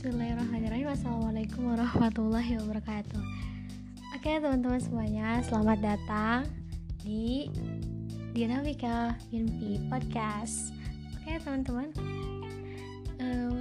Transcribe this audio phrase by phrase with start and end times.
[0.00, 0.88] Bismillahirrahmanirrahim.
[0.96, 3.20] Assalamualaikum warahmatullahi wabarakatuh.
[4.16, 6.48] Oke teman-teman semuanya Selamat datang
[7.04, 7.52] di
[8.32, 10.72] Dinamika Mimpi Podcast.
[11.20, 11.92] Oke teman-teman.
[13.20, 13.60] Uh,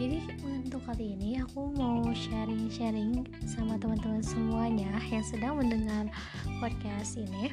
[0.00, 6.08] Jadi untuk kali ini Aku mau sharing-sharing Sama teman-teman semuanya Yang sedang mendengar
[6.64, 7.52] podcast ini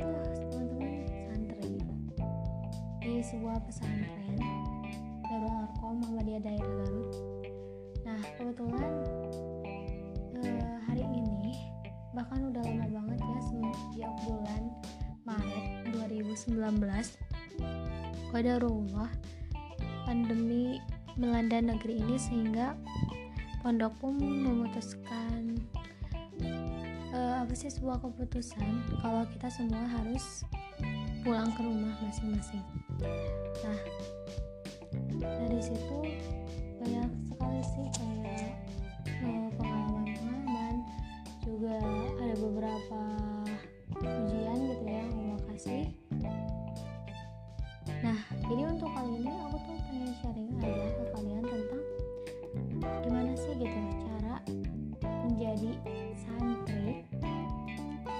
[0.00, 0.92] aku tuh teman-teman
[1.28, 1.72] santri.
[3.00, 4.36] Di sebuah pesantren
[5.28, 7.10] Darul Arkom Muhammadiyah Daerah Garut.
[8.08, 8.92] Nah kebetulan
[10.40, 11.52] eh, hari ini
[12.16, 14.62] bahkan udah lama banget ya sejak bulan
[15.28, 15.64] Maret
[15.94, 16.80] 2019
[18.32, 19.10] Qadarullah
[20.08, 20.80] pandemi
[21.20, 22.72] melanda negeri ini sehingga
[23.60, 25.19] pondok pun memutuskan
[27.56, 30.46] sih sebuah keputusan kalau kita semua harus
[31.20, 32.64] pulang ke rumah masing-masing.
[33.62, 33.80] Nah,
[35.20, 35.98] dari situ
[36.80, 38.52] banyak sekali sih kayak
[39.58, 40.74] pengalaman-pengalaman,
[41.44, 41.76] juga
[42.22, 43.00] ada beberapa
[44.00, 45.84] ujian gitu ya yang mau kasih.
[48.00, 50.49] Nah, jadi untuk kali ini aku tuh pengen sharing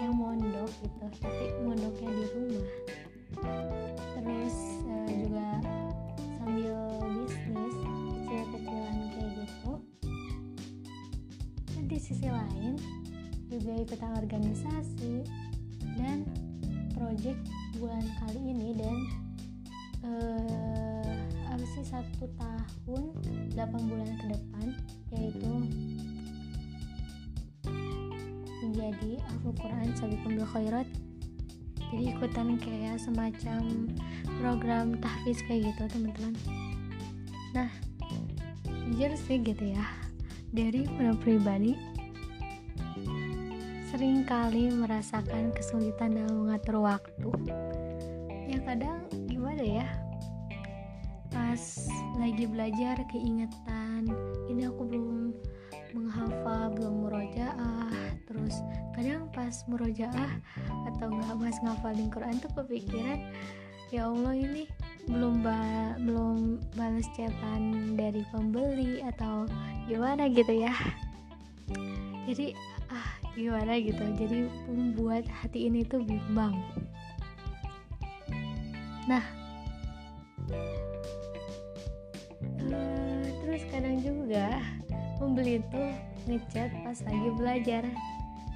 [0.01, 2.69] yang mondok gitu tapi mondoknya di rumah.
[4.17, 4.57] Terus
[4.89, 5.49] uh, juga
[6.41, 6.77] sambil
[7.21, 7.77] bisnis
[8.25, 9.73] kecil-kecilan kayak gitu.
[11.77, 12.81] Dan di sisi lain
[13.53, 15.15] juga ikutan organisasi
[16.01, 16.25] dan
[16.97, 17.43] project
[17.77, 18.97] bulan kali ini dan
[20.05, 21.13] uh,
[21.51, 23.03] apa sih satu tahun
[23.53, 24.67] 8 bulan ke depan
[25.13, 25.53] yaitu
[28.81, 30.89] menjadi Al Quran Sabiqun bil Khairat.
[31.93, 33.93] Jadi ikutan kayak semacam
[34.41, 36.33] program tahfiz kayak gitu teman-teman.
[37.53, 37.69] Nah
[38.65, 39.85] jujur sih gitu ya
[40.57, 41.77] dari pada pribadi
[43.93, 47.29] sering kali merasakan kesulitan dalam mengatur waktu.
[48.49, 49.87] Ya kadang gimana ya
[51.29, 54.09] pas lagi belajar keingetan
[54.49, 55.37] ini aku belum
[55.93, 57.91] menghafal belum murojaah
[58.31, 58.63] terus
[58.95, 60.33] kadang pas murojaah
[60.93, 63.21] atau nggak pas ngafalin Quran tuh kepikiran
[63.91, 64.71] ya Allah ini
[65.11, 69.51] belum ba belum balas chatan dari pembeli atau
[69.91, 70.71] gimana gitu ya.
[72.31, 72.55] Jadi
[72.87, 74.05] ah gimana gitu.
[74.15, 76.55] Jadi membuat hati ini tuh bimbang.
[79.11, 79.25] Nah
[82.63, 84.63] uh, terus kadang juga
[85.21, 85.83] membeli itu
[86.27, 87.85] ngechat pas lagi belajar.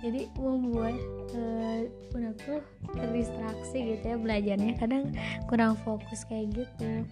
[0.05, 0.97] Jadi membuat
[1.33, 2.61] uh, tuh
[2.93, 4.73] terdistraksi gitu ya belajarnya.
[4.77, 5.17] Kadang
[5.49, 7.09] kurang fokus kayak gitu.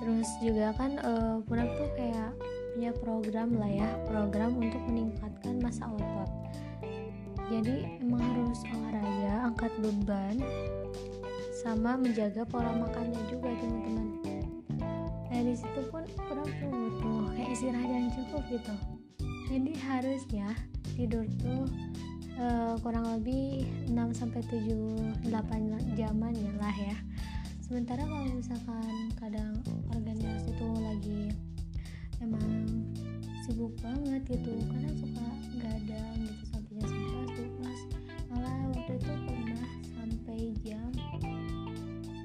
[0.00, 2.32] Terus juga kan uh, Punak tuh kayak
[2.72, 3.88] punya program lah ya.
[4.08, 6.30] Program untuk meningkatkan masa otot.
[7.48, 10.36] Jadi emang harus olahraga angkat beban
[11.64, 14.17] sama menjaga pola makannya juga teman-teman
[15.38, 18.74] nah di situ pun kurang tuh butuh kayak istirahat yang cukup gitu.
[19.46, 20.50] Jadi harusnya
[20.98, 21.62] tidur tuh
[22.42, 26.98] uh, kurang lebih 6 sampai 7 8 jaman ya lah ya.
[27.62, 29.62] Sementara kalau misalkan kadang
[29.94, 31.30] organisasi tuh lagi
[32.18, 32.66] emang
[33.46, 35.22] sibuk banget gitu kadang suka
[35.70, 36.98] ada gitu sampai jam
[37.46, 37.80] 11 pas
[38.34, 40.90] malah waktu itu pernah sampai jam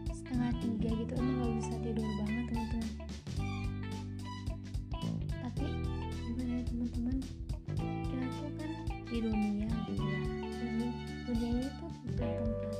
[0.10, 1.53] setengah tiga gitu emang
[9.14, 9.70] di dunia.
[9.70, 9.78] Ya
[10.66, 10.90] dunia,
[11.30, 12.76] dunia ini tuh bukan tempat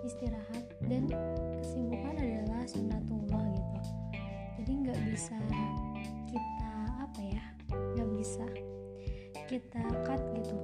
[0.00, 1.04] istirahat dan
[1.60, 3.80] kesibukan adalah sunatullah gitu.
[4.56, 5.36] Jadi nggak bisa
[6.32, 6.72] kita
[7.04, 8.46] apa ya nggak bisa
[9.44, 10.56] kita cut gitu.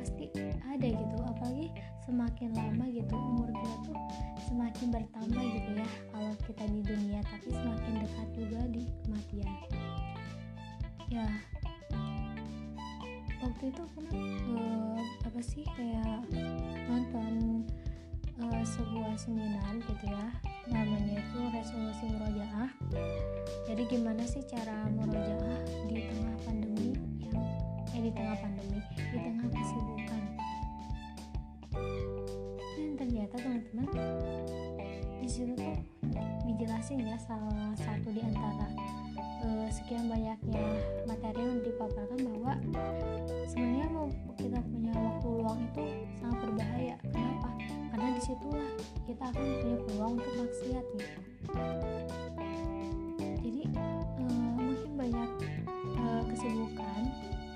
[0.00, 0.32] Pasti
[0.64, 1.68] ada gitu apalagi
[2.08, 3.43] semakin lama gitu umur
[23.94, 26.98] gimana sih cara murojaah di tengah pandemi
[27.30, 27.38] yang
[27.94, 30.22] eh di tengah pandemi di tengah kesibukan?
[32.74, 33.86] Dan ternyata teman-teman
[35.22, 35.78] di situ tuh
[36.42, 38.66] dijelasin ya salah satu di antara
[39.46, 40.66] uh, sekian banyaknya
[41.06, 42.52] materi yang dipaparkan bahwa
[43.46, 45.84] sebenarnya mau kita punya waktu luang itu
[46.18, 46.98] sangat berbahaya.
[48.14, 48.70] Di situlah
[49.10, 51.18] kita akan punya peluang untuk maksiat gitu
[55.04, 55.30] banyak
[56.00, 57.02] uh, kesibukan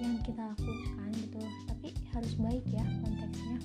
[0.04, 1.40] yang kita lakukan gitu.
[1.64, 3.56] Tapi harus baik ya konteksnya.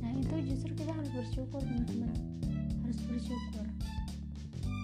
[0.00, 2.16] Nah itu justru kita harus bersyukur teman-teman.
[2.80, 3.66] Harus bersyukur.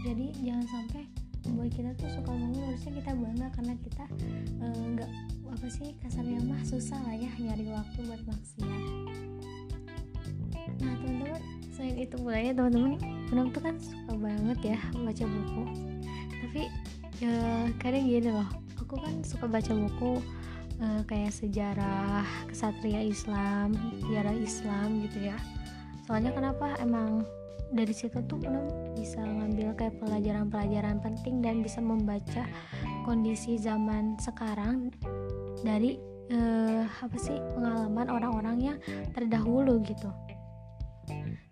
[0.04, 1.02] Jadi jangan sampai
[1.48, 4.04] membuat kita tuh suka ngomong harusnya kita bangga karena kita
[4.60, 5.10] nggak
[5.48, 8.82] uh, apa sih kasarnya mah susah lah ya nyari waktu buat maksiat.
[10.84, 11.40] Nah teman-teman
[11.72, 15.62] selain itu mulanya teman-teman Benang tuh kan suka banget ya baca buku.
[16.36, 16.62] Tapi
[17.18, 18.46] ya kadang gini loh
[18.78, 20.22] aku kan suka baca buku
[20.80, 23.74] uh, kayak sejarah kesatria Islam
[24.06, 25.38] sejarah Islam gitu ya.
[26.08, 26.72] Soalnya kenapa?
[26.80, 27.28] Emang
[27.68, 28.64] dari situ tuh Benang
[28.96, 32.48] bisa ngambil kayak pelajaran-pelajaran penting dan bisa membaca
[33.04, 34.88] kondisi zaman sekarang
[35.60, 36.00] dari
[36.32, 38.78] uh, apa sih pengalaman orang-orang yang
[39.12, 40.08] terdahulu gitu.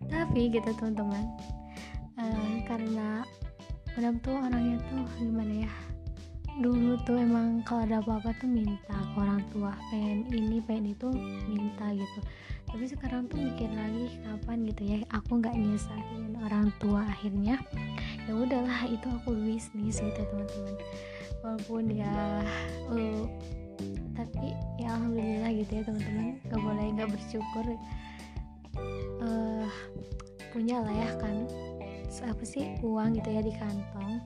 [0.09, 1.37] Tapi gitu teman-teman
[2.17, 3.21] uh, karena
[3.97, 5.71] Madam tuh orangnya tuh gimana ya?
[6.61, 11.09] Dulu tuh emang kalau ada apa-apa tuh minta ke orang tua pengen ini pengen itu
[11.49, 12.19] minta gitu.
[12.69, 17.57] Tapi sekarang tuh mikir lagi kapan gitu ya aku nggak nyesain orang tua akhirnya
[18.29, 20.77] ya udahlah itu aku bisnis gitu teman-teman.
[21.41, 22.45] Walaupun ya
[22.93, 23.25] uh,
[24.13, 26.37] tapi ya alhamdulillah gitu ya teman-teman.
[26.45, 27.65] Gak boleh nggak bersyukur.
[29.25, 29.65] Uh,
[30.53, 31.49] punya lah ya kan
[32.23, 34.23] apa sih uang gitu ya di kantong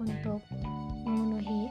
[0.00, 0.42] untuk
[1.04, 1.70] memenuhi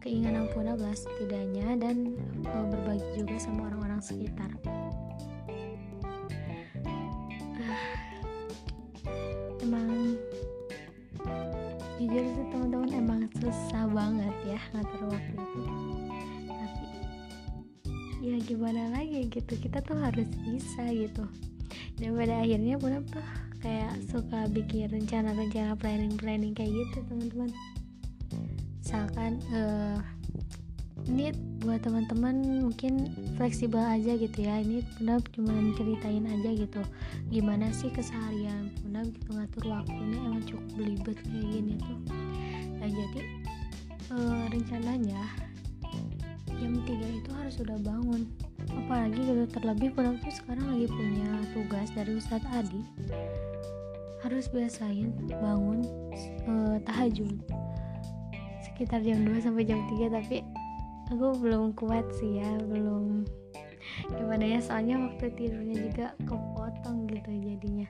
[0.00, 2.14] keinginan Puna belas setidaknya dan
[2.46, 4.50] uh, berbagi juga sama orang-orang sekitar.
[7.58, 7.84] Uh,
[9.66, 10.14] emang
[11.98, 15.62] jujur sih teman-teman emang susah banget ya ngatur waktu itu
[16.46, 16.86] tapi
[18.22, 21.24] ya gimana lagi gitu kita tuh harus bisa gitu
[21.98, 27.50] dan pada akhirnya pun tuh kayak suka bikin rencana-rencana planning-planning kayak gitu teman-teman.
[28.82, 29.98] Misalkan uh,
[31.06, 31.30] ini
[31.62, 34.62] buat teman-teman mungkin fleksibel aja gitu ya.
[34.62, 36.82] Ini Punab cuma ceritain aja gitu.
[37.30, 38.72] Gimana sih keseharian?
[38.82, 42.00] Punab gitu ngatur waktunya emang cukup belibet kayak gini tuh.
[42.80, 43.20] Nah jadi
[44.10, 45.22] uh, rencananya
[46.56, 48.24] jam 3 itu harus sudah bangun
[48.74, 52.82] apalagi gitu terlebih Punab tuh sekarang lagi punya tugas dari Ustadz Adi.
[54.24, 55.86] Harus biasain bangun
[56.50, 57.38] uh, tahajud.
[58.66, 60.42] Sekitar jam 2 sampai jam 3 tapi
[61.12, 63.22] aku belum kuat sih ya belum
[64.12, 67.86] gimana ya soalnya waktu tidurnya juga kepotong gitu jadinya.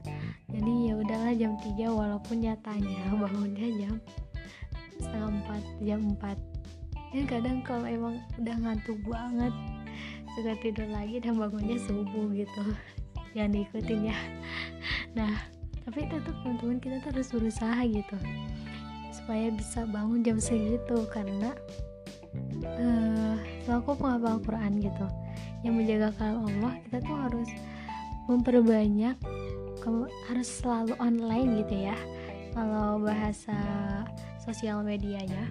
[0.53, 3.95] Jadi ya udahlah jam 3 walaupun nyatanya bangunnya jam
[5.01, 5.33] setengah
[5.81, 6.57] 4 jam 4
[7.15, 9.55] ya kadang kalau emang udah ngantuk banget
[10.37, 12.77] suka tidur lagi dan bangunnya subuh gitu.
[13.33, 14.19] Jangan diikutin ya.
[15.17, 15.33] Nah
[15.89, 18.17] tapi tetap teman-teman kita terus berusaha gitu.
[19.17, 21.57] Supaya bisa bangun jam segitu karena
[22.77, 25.07] uh, selaku penghafal Quran gitu.
[25.65, 27.51] Yang menjaga kalam Allah kita tuh harus
[28.29, 29.17] memperbanyak
[30.29, 31.97] harus selalu online gitu ya.
[32.53, 33.57] Kalau bahasa
[34.43, 35.49] sosial medianya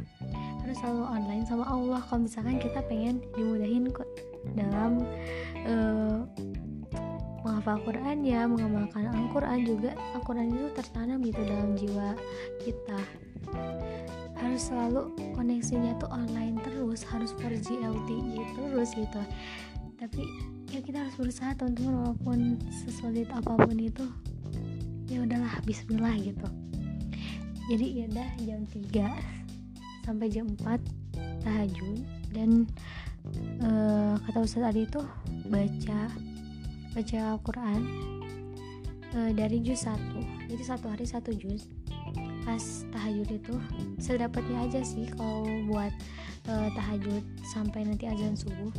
[0.61, 2.03] harus selalu online sama Allah.
[2.05, 3.89] Kalau misalkan kita pengen dimudahin
[4.53, 5.01] dalam
[5.65, 6.21] uh,
[7.45, 9.91] menghafal Quran ya mengamalkan Al-Quran juga.
[10.17, 12.17] Al-Quran itu tertanam gitu dalam jiwa
[12.61, 12.99] kita.
[14.37, 19.21] Harus selalu koneksinya tuh online terus harus 4G LTE terus gitu.
[19.95, 20.25] Tapi
[20.73, 24.05] ya kita harus berusaha teman-teman walaupun sesulit apa pun itu
[25.05, 26.47] ya udahlah Bismillah gitu.
[27.65, 30.81] Jadi ya udah jam 3 sampai jam 4
[31.41, 32.01] tahajud
[32.33, 32.69] dan
[33.61, 35.01] uh, kata Ustadz Adi itu
[35.49, 35.99] baca
[36.95, 37.81] baca Al-Quran
[39.13, 41.67] uh, dari juz 1 jadi satu hari satu juz
[42.45, 42.61] pas
[42.93, 43.55] tahajud itu
[43.97, 45.89] sedapatnya aja sih kalau buat
[46.45, 48.69] uh, tahajud sampai nanti azan subuh.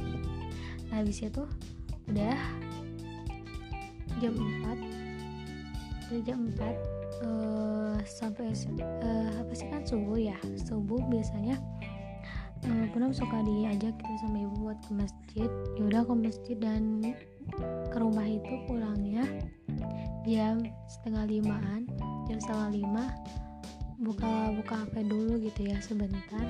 [0.88, 1.42] Nah habis itu
[2.06, 2.38] udah
[4.22, 6.62] jam 4 dari jam 4
[7.26, 8.54] uh, sampai
[9.02, 10.38] uh, apa sih kan subuh ya?
[10.62, 11.58] Subuh biasanya
[12.90, 15.50] pernah suka diajak kita sama ibu buat ke masjid.
[15.78, 16.82] Ya udah ke masjid dan
[17.92, 19.22] ke rumah itu pulangnya
[20.26, 21.86] jam setengah limaan
[22.26, 23.04] jam setengah lima.
[23.96, 26.46] Buka buka HP dulu gitu ya sebentar.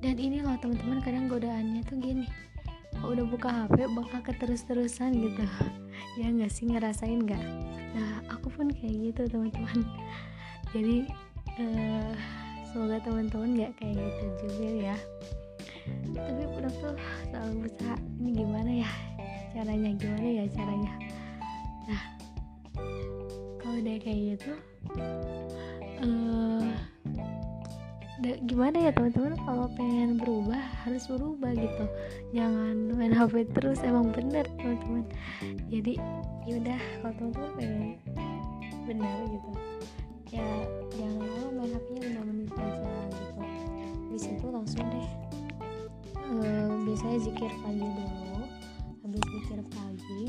[0.00, 2.26] Dan ini loh teman-teman kadang godaannya tuh gini.
[2.96, 5.44] Kalau udah buka HP bakal keterus-terusan gitu.
[6.18, 7.44] Ya nggak sih ngerasain nggak?
[7.94, 9.84] Nah aku pun kayak gitu teman-teman.
[10.74, 11.06] Jadi
[11.60, 12.16] uh,
[12.70, 14.96] semoga teman-teman nggak kayak gitu juga ya.
[16.14, 16.94] Tapi udah tuh
[17.30, 18.90] selalu berusaha ini gimana ya?
[19.50, 20.92] Caranya gimana ya caranya?
[21.90, 22.02] Nah
[23.80, 24.52] udah kayak gitu
[26.04, 26.68] uh,
[28.20, 29.32] gimana ya teman-teman?
[29.40, 31.84] Kalau pengen berubah harus berubah gitu.
[32.36, 35.04] Jangan main HP terus emang bener teman-teman.
[35.72, 35.96] Jadi
[36.44, 37.80] yaudah kalau teman-teman pengen
[38.84, 39.50] benar gitu
[40.30, 40.50] ya
[40.94, 43.42] jangan lama main HP-nya 5 menit aja gitu.
[44.10, 45.08] Habis itu langsung deh
[46.16, 48.42] uh, biasanya zikir pagi dulu
[49.02, 50.24] habis zikir pagi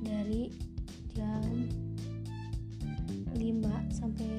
[0.00, 0.42] dari
[1.12, 1.44] jam
[3.36, 4.32] 5 sampai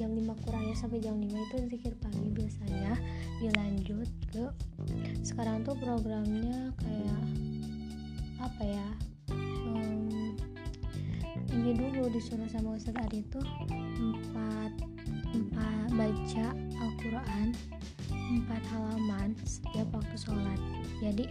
[0.00, 2.96] jam 5 kurang ya sampai jam 5 itu zikir pagi biasanya.
[3.40, 4.44] Dilanjut ke
[5.20, 7.24] sekarang tuh programnya kayak
[8.40, 8.88] apa ya
[11.60, 13.44] ini dulu disuruh sama Ustadz Ari tuh
[14.00, 14.72] empat
[15.36, 17.46] empat baca Al-Quran
[18.10, 20.60] empat halaman setiap waktu sholat.
[21.04, 21.28] Jadi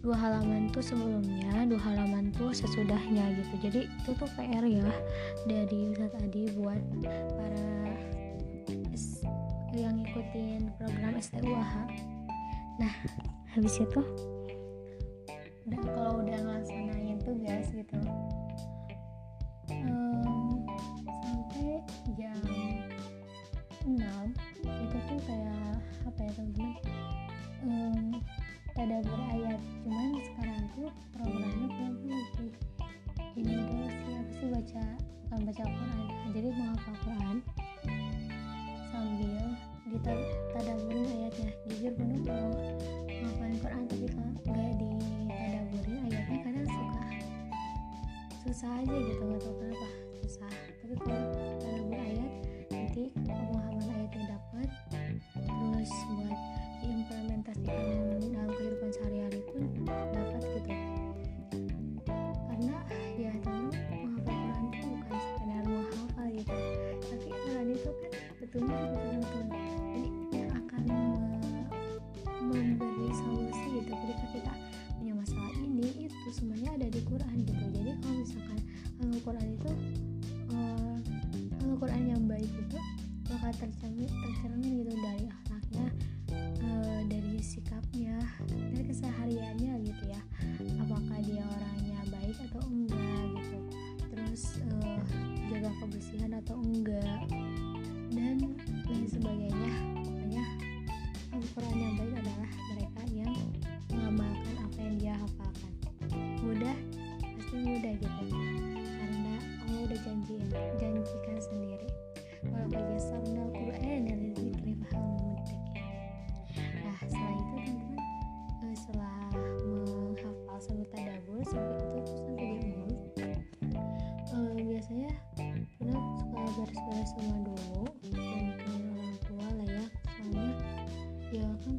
[0.00, 3.54] dua halaman tuh sebelumnya dua halaman tuh sesudahnya gitu.
[3.68, 4.88] Jadi itu tuh PR ya
[5.44, 6.80] dari Ustadz Adi buat
[7.36, 7.72] para
[9.72, 11.72] yang ngikutin program STUAH
[12.76, 12.92] nah
[13.56, 14.00] habis itu
[15.68, 17.98] udah kalau udah ngelaksanain tugas gitu
[19.88, 20.64] um,
[21.10, 21.80] sampai
[22.18, 22.38] jam
[23.84, 23.96] 6
[24.62, 25.76] itu tuh kayak
[26.06, 26.74] apa ya teman-teman
[27.66, 28.06] um,
[28.72, 32.52] tadabur ayat cuman sekarang tuh programnya belum lebih
[33.36, 34.84] ini dulu sih apa sih baca
[35.28, 37.36] bukan baca Al-Quran jadi menghafal Quran
[38.92, 39.44] sambil
[39.92, 42.52] ditadaburin ayatnya jujur bener kalau
[43.08, 46.51] menghafalin Quran tapi kalau nggak ditadaburin ayatnya suka
[48.52, 49.88] susah aja gitu nggak tahu kenapa.
[50.20, 50.52] Susah
[50.84, 51.24] tapi kalau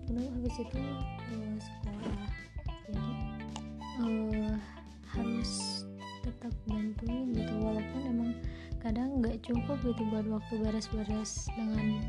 [0.03, 2.19] Puna habis itu uh, sekolah
[2.87, 3.07] jadi
[4.03, 4.55] uh,
[5.15, 5.51] harus
[6.21, 7.53] tetap bantuin gitu.
[7.59, 8.31] Walaupun emang
[8.83, 12.03] kadang nggak cukup gitu buat waktu beres-beres dengan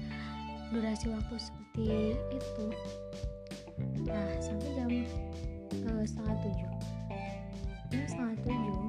[0.75, 2.67] durasi waktu seperti itu.
[4.07, 4.91] Nah sampai jam
[5.87, 6.73] uh, setengah tujuh.
[7.95, 8.83] Jam setengah tujuh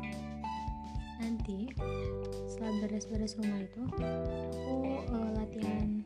[1.15, 1.71] nanti
[2.49, 4.75] setelah beres-beres rumah itu aku
[5.13, 6.01] uh, latihan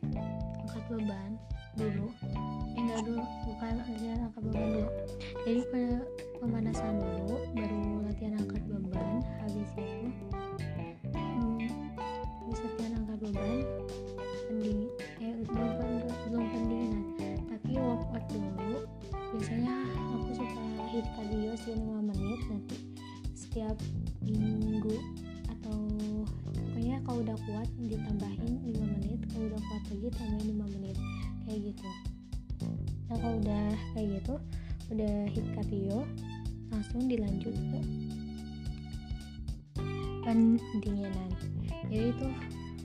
[0.64, 1.30] angkat beban
[1.78, 2.08] dulu.
[2.24, 2.29] eh
[2.80, 4.90] enggak dulu bukan latihan angkat beban dulu.
[5.44, 5.60] Jadi
[6.40, 10.08] pemanasan dulu baru latihan angkat beban habis itu
[11.12, 11.68] hmm,
[12.40, 13.58] habis latihan angkat beban
[14.50, 14.80] pending
[15.22, 15.70] eh belum,
[16.26, 17.04] belum pendinginan
[17.46, 18.82] tapi workout dulu
[19.30, 22.76] biasanya aku suka hit cardio sih 5 menit nanti
[23.36, 23.76] setiap
[24.26, 24.98] minggu
[25.46, 25.76] atau
[26.50, 30.49] pokoknya kalau udah kuat ditambahin 5 menit kalau udah kuat lagi tambahin
[40.30, 41.30] pendinginan.
[41.90, 42.26] Jadi itu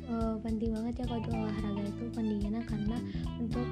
[0.09, 2.97] uh, penting banget ya kalau di olahraga itu pendinginan karena
[3.37, 3.67] untuk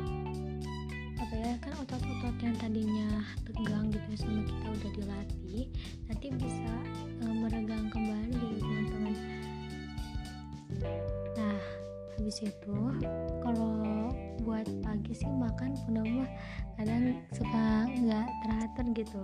[1.17, 3.09] apa ya kan otot-otot yang tadinya
[3.47, 5.63] tegang gitu ya sama kita udah dilatih
[6.05, 6.73] nanti bisa
[7.25, 9.15] uh, meregang kembali gitu teman-teman
[11.33, 11.57] nah
[12.13, 12.77] habis itu
[13.41, 13.73] kalau
[14.43, 16.29] buat pagi sih makan pun mah
[16.75, 19.21] kadang suka nggak teratur gitu.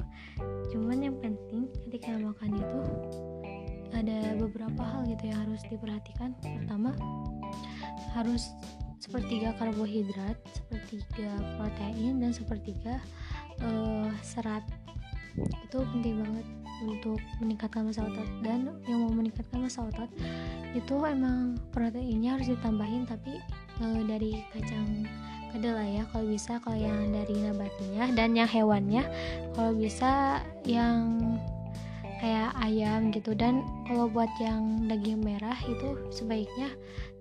[0.71, 2.79] Cuman yang penting ketika makan itu
[3.93, 6.35] ada beberapa hal gitu yang harus diperhatikan.
[6.41, 6.93] Pertama
[8.13, 8.51] harus
[8.99, 12.99] sepertiga karbohidrat sepertiga protein dan sepertiga
[13.63, 14.63] uh, serat.
[15.39, 16.45] Itu penting banget
[16.83, 18.27] untuk meningkatkan masa otot.
[18.43, 20.09] Dan yang mau meningkatkan masa otot
[20.77, 23.41] itu emang proteinnya harus ditambahin tapi
[23.81, 25.07] e, dari kacang
[25.51, 26.03] kedelai ya.
[26.11, 29.03] Kalau bisa kalau yang dari nabatinya dan yang hewannya.
[29.57, 31.19] Kalau bisa yang
[32.19, 33.31] kayak ayam gitu.
[33.33, 36.69] Dan kalau buat yang daging merah itu sebaiknya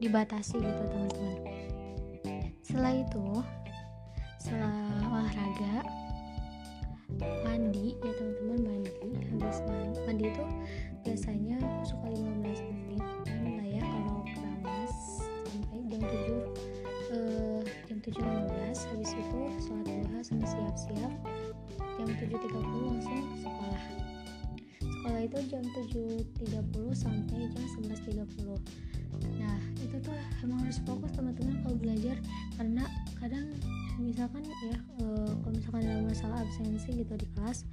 [0.02, 1.38] dibatasi gitu teman-teman.
[2.60, 3.26] Setelah itu
[4.38, 4.76] setelah
[5.08, 5.74] olahraga
[7.46, 8.92] mandi ya teman-teman mandi.
[9.38, 10.44] Habis mandi, mandi itu
[11.06, 13.02] biasanya suka 15 menit.
[13.28, 14.94] Lah ya kalau keramas
[15.48, 16.12] sampai jam 7
[17.08, 21.12] eh, jam 7.15 habis itu sholat duha sama siap-siap.
[21.98, 24.07] Jam 7.30 langsung sekolah
[25.08, 25.64] sekolah itu jam
[26.44, 28.28] 7.30 sampai jam 11.30
[29.40, 30.12] nah itu tuh
[30.44, 32.20] emang harus fokus teman-teman kalau belajar.
[32.60, 32.84] Karena
[33.16, 33.56] kadang
[33.96, 37.64] misalkan ya uh, kalau misalkan dalam masalah absensi gitu di kelas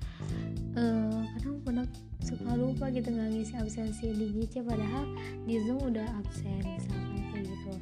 [0.79, 1.85] uh, kadang pernah
[2.23, 5.05] suka lupa gitu nggak ngisi absensi di GC padahal
[5.43, 7.73] di Zoom udah absen misalkan kayak gitu.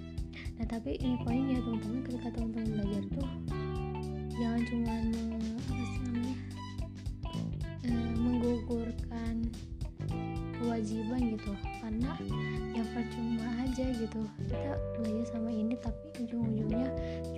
[0.58, 3.30] Nah tapi ini poinnya teman-teman ketika teman-teman belajar tuh
[4.34, 4.94] jangan cuma
[5.62, 6.36] apa sih namanya
[7.86, 8.13] uh,
[8.44, 9.48] menggugurkan
[10.60, 11.52] kewajiban gitu.
[11.80, 12.12] Karena
[12.76, 14.22] ya percuma aja gitu.
[14.44, 16.88] Kita belajar sama ini tapi ujung-ujungnya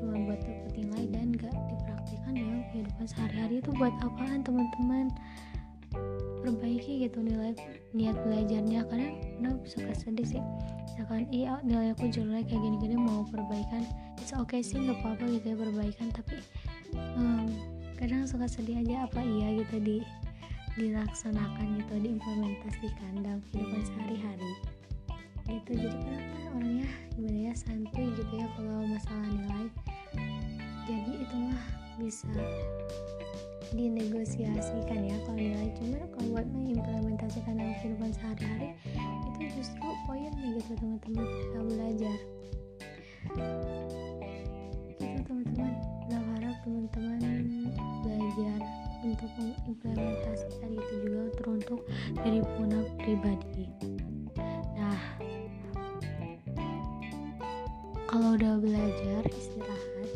[0.01, 5.13] cuma buat dapat nilai dan gak dipraktikkan dalam kehidupan sehari-hari itu buat apaan teman-teman?
[6.43, 7.53] Perbaiki gitu nilai
[7.93, 8.85] niat belajarnya.
[8.89, 10.43] Kadang kadang suka sedih sih.
[10.89, 13.85] Misalkan iya nilai aku jelek kayak gini-gini mau perbaikan.
[14.19, 16.07] It's okay sih nggak apa-apa gitu ya perbaikan.
[16.13, 16.35] Tapi
[17.17, 17.47] um,
[17.95, 19.97] kadang suka sedih aja apa iya gitu di
[20.75, 24.51] dilaksanakan gitu diimplementasikan dalam kehidupan sehari-hari.
[25.47, 29.67] Gitu jadi kenapa orangnya gimana ya santuy gitu ya kalau masalah nilai.
[30.85, 31.63] Jadi itu mah
[31.95, 32.35] bisa
[33.71, 35.71] dinegosiasikan ya kalau nilai.
[35.79, 38.69] Cuman kalau buat mengimplementasikan dalam kehidupan sehari-hari
[39.31, 42.17] itu justru poinnya gitu teman-teman kita belajar.
[44.99, 45.73] Gitu teman-teman
[46.11, 47.19] berharap teman-teman
[48.03, 51.81] belajar untuk mengimplementasikan itu juga teruntuk
[52.17, 53.69] dari pengguna pribadi.
[54.73, 54.99] Nah
[58.09, 60.09] kalau udah belajar istirahat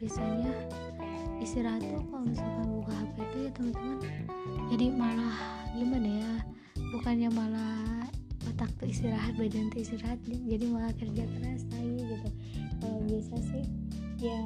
[0.00, 0.52] biasanya
[1.44, 3.98] istirahat tuh kalau misalkan buka HP itu ya teman-teman
[4.72, 5.38] jadi malah
[5.76, 6.32] gimana ya
[6.94, 8.06] bukannya malah
[8.48, 12.28] otak tuh istirahat badan tuh istirahat jadi malah kerja keras lagi gitu.
[12.80, 13.64] Kalau biasa sih
[14.20, 14.40] ya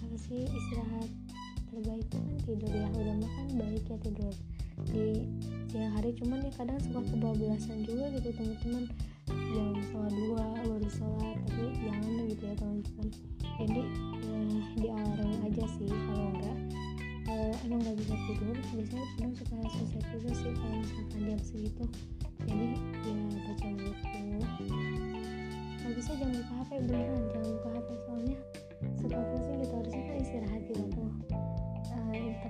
[0.00, 1.10] apa sih istirahat
[1.74, 2.86] terbaik itu kan tidur ya.
[2.94, 4.34] Udah makan baik ya tidur.
[4.90, 5.06] Di
[5.70, 8.84] siang hari cuman ya kadang suka kebablasan juga gitu teman-teman.
[9.24, 13.08] Jam setengah dua baru sholat tapi jangan gitu ya teman-teman.
[13.54, 13.82] Jadi
[14.26, 16.58] eh, di alarm aja sih kalau enggak
[17.24, 18.56] kalau emang nggak bisa tidur.
[18.74, 21.84] Biasanya kadang suka selesai juga sih kalau misalkan jam segitu.
[22.44, 22.66] Jadi
[23.06, 24.18] ya baca buku.
[25.84, 27.43] Kalau bisa jangan buka HP beneran jangan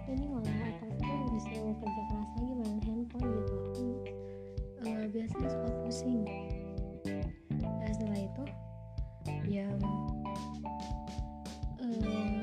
[0.09, 3.57] ini malah otaknya disuruh kerja keras lagi main handphone gitu.
[4.85, 6.21] Uh, biasanya suka pusing.
[7.61, 8.45] Nah setelah itu
[9.49, 9.69] ya
[11.81, 12.43] uh,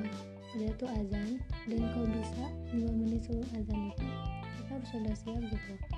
[0.58, 1.30] udah tuh azan.
[1.70, 4.06] Dan kalau bisa 5 menit sebelum azan itu
[4.58, 5.91] kita harus sudah siap gitu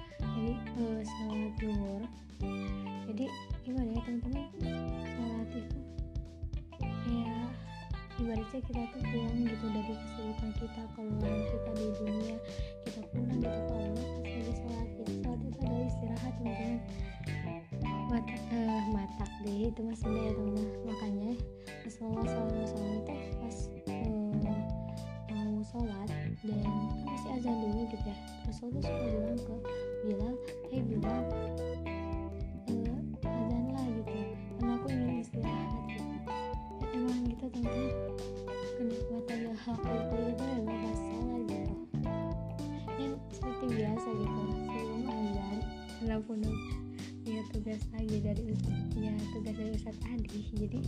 [50.63, 50.80] jadi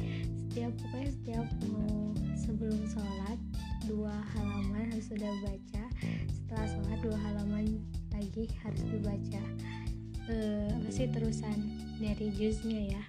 [0.47, 3.39] setiap pokoknya setiap mau sebelum sholat
[3.91, 5.83] dua halaman harus sudah baca.
[6.31, 7.83] Setelah sholat dua halaman
[8.15, 9.43] lagi harus dibaca.
[10.25, 11.57] Eh, masih terusan
[12.01, 13.03] dari juznya ya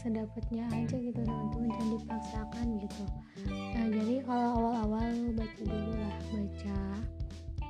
[0.00, 3.04] sedapatnya aja gitu teman-teman jangan dipaksakan gitu.
[3.52, 6.80] Nah jadi kalau awal-awal baca dulu lah baca.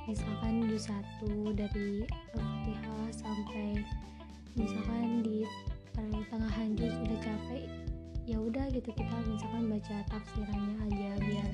[0.07, 3.83] Misalkan di satu dari Al-Fatihah sampai
[4.55, 5.43] misalkan di
[5.91, 7.67] pertengahan juz udah capek
[8.23, 11.51] ya udah gitu kita misalkan baca tafsirannya aja biar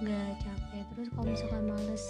[0.00, 0.84] nggak capek.
[0.96, 2.04] Terus kalau misalkan males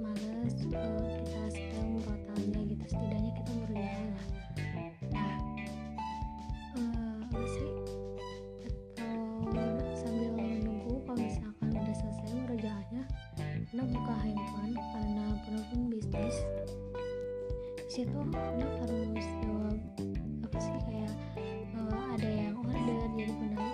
[0.00, 4.26] males uh, kita setel totalnya gitu setidaknya kita berjalan lah
[17.94, 19.78] situ pernah harus jawab
[20.42, 21.14] apa sih kayak
[21.78, 23.70] uh, ada yang order jadi benar.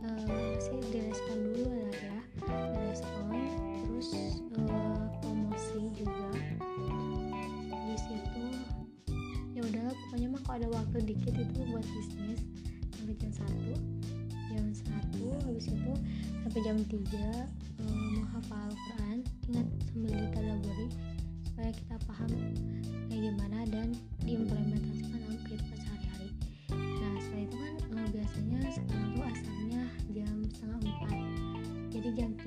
[0.00, 2.16] Uh, sih direspon dulu lah ya.
[2.48, 3.36] Direspon
[3.84, 6.40] terus uh, promosi juga.
[7.68, 8.44] Di situ
[9.52, 12.40] ya udahlah pokoknya mah kalau ada waktu dikit itu buat bisnis.
[12.96, 13.72] Sampai jam satu.
[14.48, 15.92] Jam satu habis itu
[16.48, 17.57] sampai jam 3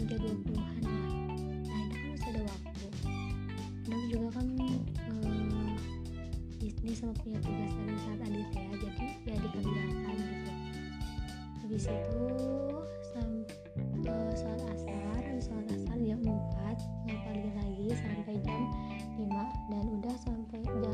[0.07, 1.05] jam dua puluhan lah.
[1.67, 2.87] Nah itu kan masih ada waktu.
[3.85, 4.47] Dan juga kan
[5.11, 5.73] uh,
[6.57, 10.51] bisnis sama punya tugas dari saat adit ya jadi ya dikerjakan gitu.
[11.61, 12.21] Habis itu
[13.13, 18.61] sampai uh, sholat asar sholat asar jam 4 ngapalin lagi sampai jam
[19.17, 19.29] 5
[19.69, 20.90] dan udah sampai ja,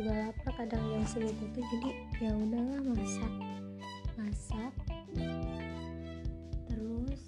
[0.00, 1.90] juga lapar kadang yang segitu tuh jadi
[2.24, 3.32] ya udahlah masak.
[4.16, 4.72] Masak.
[6.72, 7.20] Terus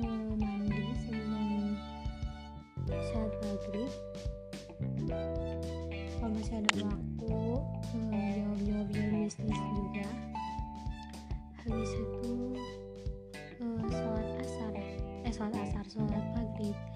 [0.00, 1.76] uh, mandi sebelum
[2.88, 3.92] sholat maghrib.
[6.16, 10.08] Kalau masih ada waktu uh, jawab-jawab jawab bisnis juga.
[11.60, 12.32] Habis itu
[13.60, 14.72] uh, sholat asar.
[15.28, 16.91] Eh sholat asar sholat maghrib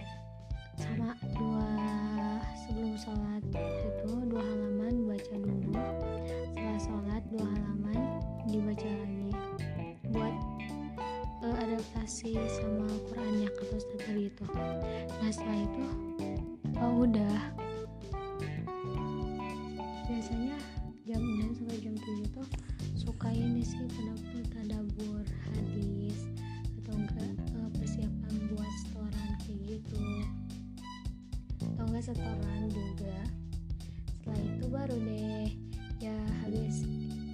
[34.86, 35.50] baru deh.
[35.98, 36.14] Ya
[36.46, 36.86] habis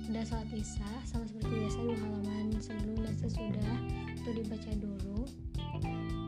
[0.08, 3.76] udah sholat isya sama seperti biasa dua halaman sebelum dan sesudah
[4.16, 5.28] itu dibaca dulu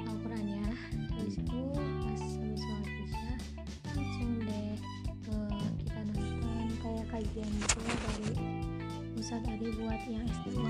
[0.04, 0.68] Al-Qurannya.
[1.16, 1.60] Habis itu
[2.04, 3.32] pas habis sholat isya
[3.88, 4.76] langsung deh
[5.24, 5.36] ke
[5.80, 8.28] kita nonton kayak kajian gitu dari
[9.16, 10.60] Ustadz Adi buat yang S2H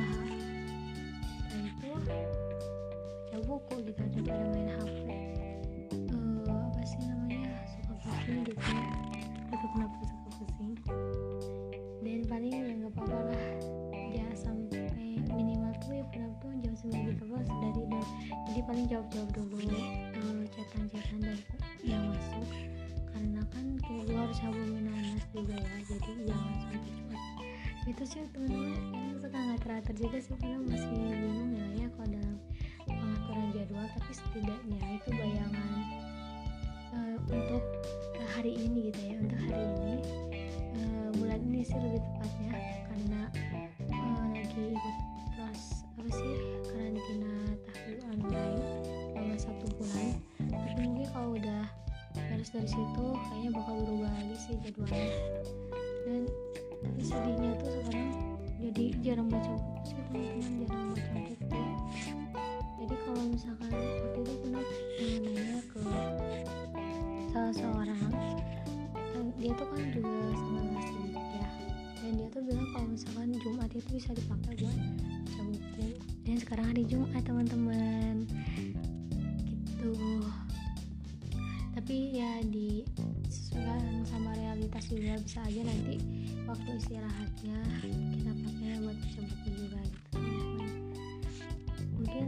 [1.51, 5.04] nah itu baca buku gitu daripada main HP
[19.13, 19.81] jawab-jawab dulu
[20.17, 21.39] uh, chatan-chatan dan
[21.85, 22.49] yang masuk
[23.13, 27.23] karena kan kita juga harus hubungin anas juga ya jadi jangan sampai cepat.
[27.85, 28.81] Itu sih teman-teman.
[28.97, 32.37] Yang suka nggak teratur juga sih karena masih bingung ya ya kalau dalam
[32.89, 35.73] pengaturan jadwal tapi setidaknya itu bayangan
[36.97, 37.65] uh, untuk
[38.17, 39.95] uh, hari ini gitu ya untuk hari ini
[40.81, 42.53] uh, bulan ini sih lebih tepatnya
[42.89, 43.23] karena
[44.33, 44.97] lagi ikut
[45.37, 45.63] pros
[45.97, 46.35] apa sih
[52.55, 55.11] dari situ kayaknya bakal berubah lagi sih jadwalnya.
[56.07, 56.23] Dan
[56.87, 58.11] tapi sedihnya tuh sekarang
[58.63, 61.63] jadi jarang baca buku sih teman-teman jarang baca buku.
[62.79, 64.65] Jadi kalau misalkan waktu itu pernah
[65.03, 65.83] nanya ke
[67.35, 68.13] salah seorang
[68.95, 71.49] dan dia tuh kan juga sama sibuk ya
[71.99, 75.87] dan dia tuh bilang kalau misalkan Jumat itu bisa dipakai buat baca buku.
[76.23, 78.31] Dan sekarang hari Jumat teman-teman
[81.85, 82.81] tapi ya di
[83.29, 86.01] sesuaikan sama realitas juga bisa aja nanti
[86.49, 90.21] waktu istirahatnya kita pakai buat baca buku juga gitu
[91.93, 92.27] mungkin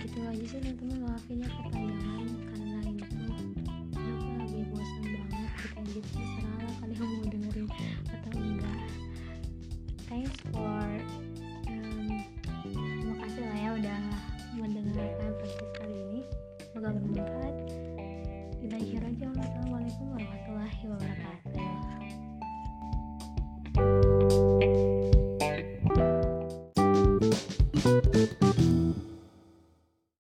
[0.00, 1.04] gitu aja sih teman-teman.
[1.04, 2.96] Maafin ya kepanjangan karena tuh
[3.92, 6.43] kenapa lagi bosan banget kita serah